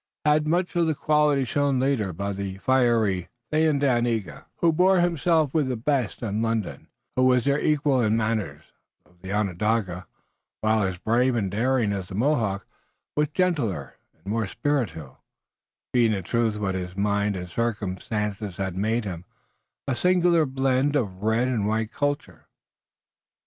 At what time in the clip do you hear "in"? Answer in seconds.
6.23-6.41, 8.01-8.17, 16.13-16.23